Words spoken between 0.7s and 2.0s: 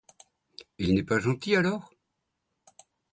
Il n'est pas gentil, alors?